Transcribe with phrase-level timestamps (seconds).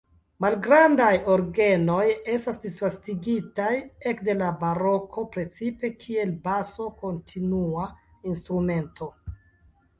[0.43, 2.05] Malgrandaj orgenoj
[2.35, 3.69] estas disvastigitaj
[4.13, 9.15] ekde la baroko precipe kiel baso-kontinua-instrumento.